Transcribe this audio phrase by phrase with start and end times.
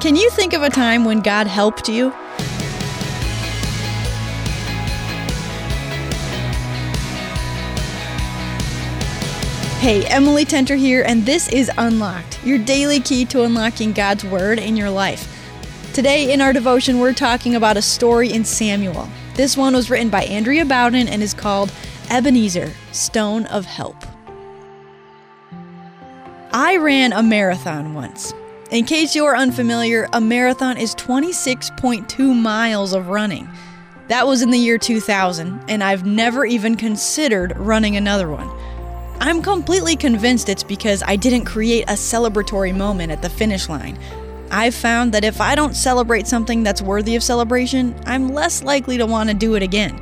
[0.00, 2.10] Can you think of a time when God helped you?
[9.80, 14.60] Hey, Emily Tenter here, and this is Unlocked, your daily key to unlocking God's Word
[14.60, 15.34] in your life.
[15.94, 19.08] Today in our devotion, we're talking about a story in Samuel.
[19.34, 21.72] This one was written by Andrea Bowden and is called
[22.08, 23.96] Ebenezer, Stone of Help.
[26.52, 28.32] I ran a marathon once.
[28.70, 33.48] In case you're unfamiliar, a marathon is 26.2 miles of running.
[34.08, 38.50] That was in the year 2000, and I've never even considered running another one.
[39.20, 43.98] I'm completely convinced it's because I didn't create a celebratory moment at the finish line.
[44.50, 48.98] I've found that if I don't celebrate something that's worthy of celebration, I'm less likely
[48.98, 49.98] to want to do it again.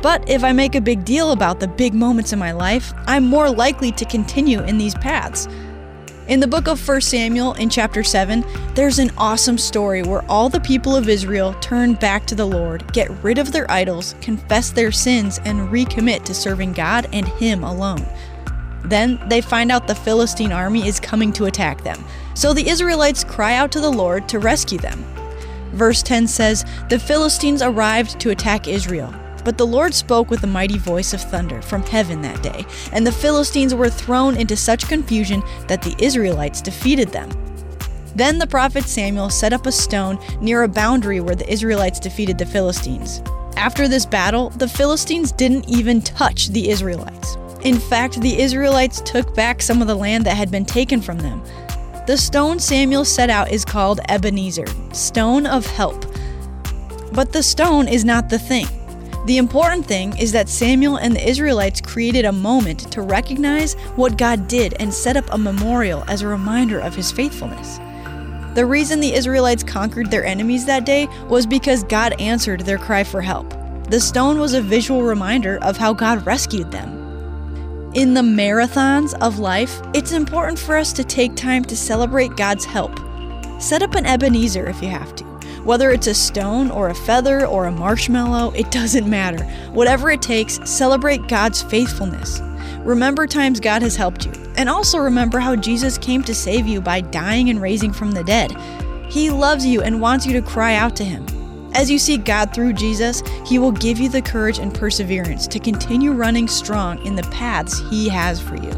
[0.00, 3.26] But if I make a big deal about the big moments in my life, I'm
[3.26, 5.48] more likely to continue in these paths.
[6.30, 8.44] In the book of 1 Samuel, in chapter 7,
[8.76, 12.92] there's an awesome story where all the people of Israel turn back to the Lord,
[12.92, 17.64] get rid of their idols, confess their sins, and recommit to serving God and Him
[17.64, 18.06] alone.
[18.84, 21.98] Then they find out the Philistine army is coming to attack them.
[22.34, 25.04] So the Israelites cry out to the Lord to rescue them.
[25.72, 29.12] Verse 10 says, The Philistines arrived to attack Israel.
[29.44, 33.06] But the Lord spoke with a mighty voice of thunder from heaven that day, and
[33.06, 37.30] the Philistines were thrown into such confusion that the Israelites defeated them.
[38.14, 42.38] Then the prophet Samuel set up a stone near a boundary where the Israelites defeated
[42.38, 43.22] the Philistines.
[43.56, 47.36] After this battle, the Philistines didn't even touch the Israelites.
[47.62, 51.18] In fact, the Israelites took back some of the land that had been taken from
[51.18, 51.42] them.
[52.06, 56.06] The stone Samuel set out is called Ebenezer, stone of help.
[57.12, 58.66] But the stone is not the thing.
[59.26, 64.16] The important thing is that Samuel and the Israelites created a moment to recognize what
[64.16, 67.78] God did and set up a memorial as a reminder of his faithfulness.
[68.54, 73.04] The reason the Israelites conquered their enemies that day was because God answered their cry
[73.04, 73.54] for help.
[73.90, 77.92] The stone was a visual reminder of how God rescued them.
[77.94, 82.64] In the marathons of life, it's important for us to take time to celebrate God's
[82.64, 82.98] help.
[83.60, 85.29] Set up an Ebenezer if you have to.
[85.64, 89.44] Whether it's a stone or a feather or a marshmallow, it doesn't matter.
[89.72, 92.40] Whatever it takes, celebrate God's faithfulness.
[92.78, 96.80] Remember times God has helped you, and also remember how Jesus came to save you
[96.80, 98.56] by dying and raising from the dead.
[99.10, 101.26] He loves you and wants you to cry out to Him.
[101.74, 105.58] As you seek God through Jesus, He will give you the courage and perseverance to
[105.58, 108.72] continue running strong in the paths He has for you.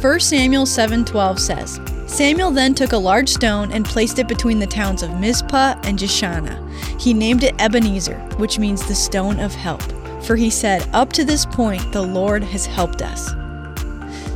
[0.00, 4.66] 1 Samuel 7:12 says, Samuel then took a large stone and placed it between the
[4.66, 7.00] towns of Mizpah and Jeshanah.
[7.00, 9.82] He named it Ebenezer, which means the stone of help,
[10.24, 13.30] for he said, Up to this point, the Lord has helped us.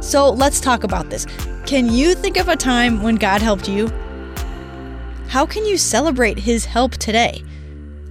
[0.06, 1.26] So let's talk about this.
[1.64, 3.88] Can you think of a time when God helped you?
[5.28, 7.42] How can you celebrate His help today?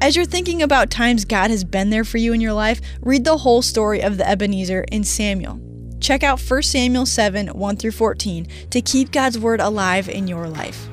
[0.02, 3.24] As you're thinking about times God has been there for you in your life, read
[3.24, 5.62] the whole story of the Ebenezer in Samuel.
[6.02, 10.50] Check out 1 Samuel 7 1 through 14 to keep God's Word alive in your
[10.50, 10.90] life.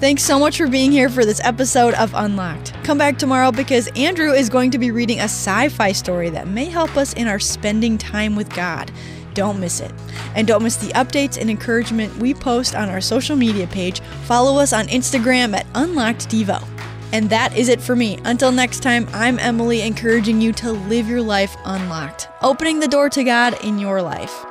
[0.00, 2.72] Thanks so much for being here for this episode of Unlocked.
[2.84, 6.46] Come back tomorrow because Andrew is going to be reading a sci fi story that
[6.46, 8.92] may help us in our spending time with God.
[9.34, 9.92] Don't miss it.
[10.36, 14.00] And don't miss the updates and encouragement we post on our social media page.
[14.24, 16.77] Follow us on Instagram at UnlockedDevo.
[17.12, 18.18] And that is it for me.
[18.24, 23.08] Until next time, I'm Emily, encouraging you to live your life unlocked, opening the door
[23.10, 24.44] to God in your life.